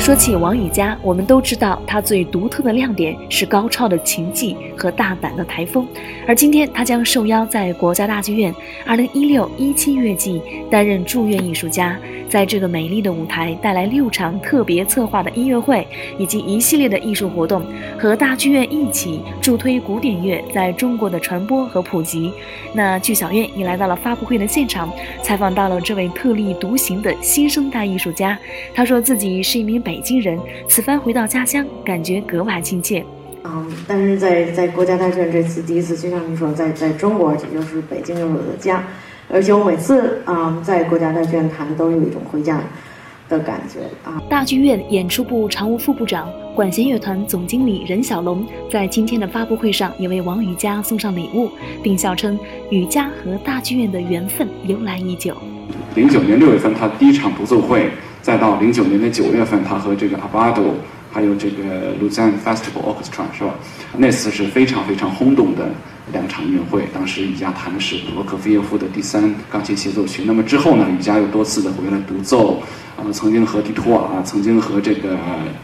[0.00, 5.86] 说起王羽佳，我们都知道他最独特的亮点是高超的琴技和大胆的台风。
[6.26, 8.52] 而今天，他将受邀在国家大剧院
[8.88, 10.40] 2016-17乐季
[10.70, 11.98] 担任驻院艺术家，
[12.30, 15.86] 在这个美丽的舞台带来六场特别策划的音乐会
[16.18, 17.62] 以及一系列的艺术活动，
[17.98, 22.32] 和大剧院一起助推古典乐在中国的传播和普及。
[22.72, 24.90] 那剧小院也来到了发布会的现场，
[25.22, 28.36] 采访到了这位特立独行的新生代艺术家。
[28.74, 33.04] 他说自己是一名北京人，此番回到家乡，感觉格外亲切。
[33.42, 38.84] 嗯，但是在在国家大剧院这次第一次，就像你说，在在中国，这就是北京，就是我的家。
[39.28, 42.60] 而且我每次啊，在国家大剧院弹，都有一种回家
[43.28, 44.22] 的感觉啊。
[44.30, 51.50] 大剧院演出部常务副部长、管弦乐团总经理任小龙在今天的发布会上，也为王羽佳送上礼物，
[51.82, 52.38] 并笑称
[52.70, 55.36] 羽佳和大剧院的缘分由来已久。
[55.96, 57.90] 零九年六月份，他第一场独奏会。
[58.22, 60.74] 再到零九年的九月份，他和这个阿巴多，
[61.12, 63.54] 还有这个 Lausanne Festival Orchestra 是吧？
[63.96, 65.70] 那次是非常非常轰动的
[66.12, 66.86] 两场音乐会。
[66.92, 70.22] 当时瑜伽弹的是罗科菲耶夫的第三钢琴协奏曲。
[70.26, 72.62] 那么之后呢，瑜伽又多次的回来独奏，
[72.96, 75.16] 啊，曾经和迪托啊，曾经和这个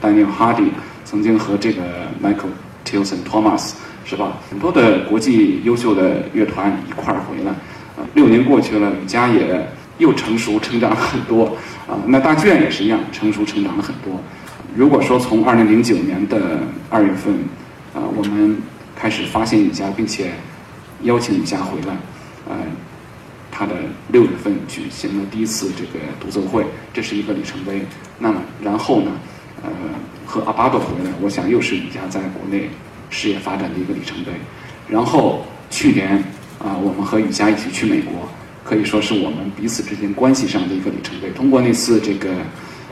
[0.02, 0.70] Daniel Hardy，
[1.04, 1.82] 曾经和这个
[2.22, 2.50] Michael
[2.84, 3.72] Tilson Thomas
[4.04, 4.38] 是吧？
[4.50, 7.50] 很多的国际优秀的乐团一块儿回来。
[7.96, 9.66] 啊，六年过去了，瑜伽也
[9.98, 11.56] 又成熟成长了很多。
[11.86, 14.20] 啊，那大剧院也是一样，成熟成长了很多。
[14.74, 16.58] 如果说从二零零九年的
[16.90, 17.32] 二月份，
[17.94, 18.56] 啊，我们
[18.96, 20.32] 开始发现雨佳，并且
[21.02, 21.96] 邀请雨佳回来，
[22.48, 22.56] 呃，
[23.52, 23.74] 他的
[24.08, 27.80] 六月份举行了第一次这个独奏会，这是一个里程碑。
[28.18, 29.12] 那么然后呢，
[29.62, 29.70] 呃，
[30.26, 32.68] 和阿巴多回来，我想又是雨佳在国内
[33.10, 34.32] 事业发展的一个里程碑。
[34.88, 36.22] 然后去年
[36.58, 38.28] 啊，我们和雨佳一起去美国。
[38.68, 41.30] 可以说是我们彼此之间关系上的一个里程碑。
[41.30, 42.30] 通过那次这个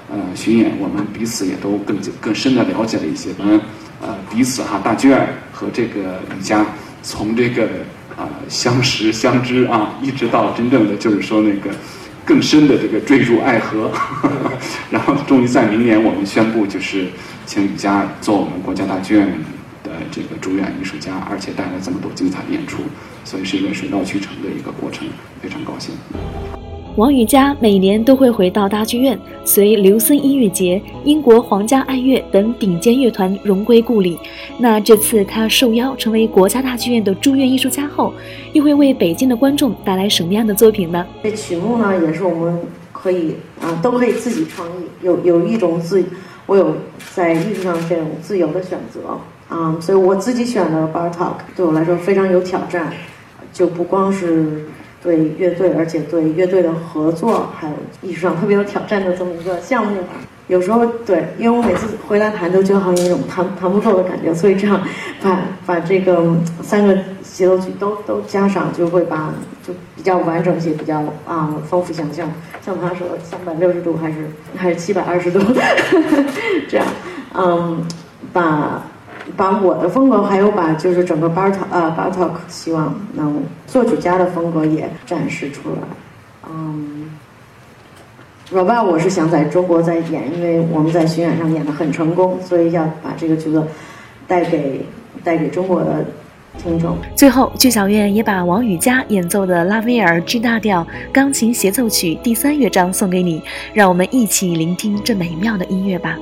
[0.08, 3.30] 呃巡演，我们彼此也都更更深的了解了一些。
[3.38, 3.60] 我们
[4.00, 6.64] 呃彼此哈大剧院和这个瑜伽
[7.02, 7.64] 从这个
[8.16, 11.70] 啊相识相知啊，一直到真正的就是说那个
[12.24, 13.90] 更深的这个坠入爱河，
[14.90, 17.08] 然后终于在明年我们宣布就是
[17.46, 19.28] 请瑜伽做我们国家大剧院
[20.14, 22.82] 这个主演艺术家，而且带来这么多精彩的演出。
[23.24, 25.08] 所以是一个水到渠成的一个过程，
[25.42, 25.92] 非常高兴。
[26.96, 34.16] 王羽佳每年都会回到大剧院，随刘森音乐节、英国皇家爱乐等顶尖乐团荣归故里。
[34.58, 38.14] 那这次他受邀成为国家大剧院的驻院艺术家后，
[38.52, 41.04] 又会为北京的观众带来什么样的作品呢？
[41.24, 42.60] 这曲目呢，也是我们
[42.92, 46.04] 可以啊，都可以自己创意，有有一种自，
[46.46, 46.76] 我有
[47.12, 49.18] 在艺术上这种自由的选择
[49.48, 52.92] 啊，所以我自己选的 Bartok 对我来说非常有挑战。
[53.52, 54.64] 就不光是
[55.00, 59.96] 对乐队，而且对乐队的合作，还有艺术上特别有挑战的这么一个项目。
[60.48, 64.82] 有时候对，因为我每次回来弹都觉得好像有一种弹弹不透的感觉，所以这样
[65.22, 72.28] 把把这个三个协奏曲都都加上，就会把就比较完整些，比较啊丰富想象。
[72.60, 75.38] 像他说三百六十度还是还是七百二十度，
[76.68, 76.84] 这样
[77.34, 77.86] 嗯
[78.32, 78.82] 把。
[79.36, 85.76] 把我的风格，还有把就是整个 b a r t o 呃 Bartok，希望能作曲家的风格也展示出来。
[86.48, 87.10] 嗯
[88.52, 93.66] r o b a 我是想在中国再演，因为我们在巡演上演的很成功，所以要把这个角色
[94.26, 94.84] 带给
[95.24, 96.04] 带给中国的
[96.58, 96.96] 听众。
[97.16, 103.42] 最后，剧小院也把王羽佳演奏的拉威尔 G 大调钢琴协奏曲第三乐章送给你，
[103.72, 106.16] 让我们一起聆听这美妙的音乐吧。